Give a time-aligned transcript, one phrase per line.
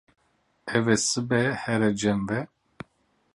[0.77, 2.41] Ew ê sibê here cem wê.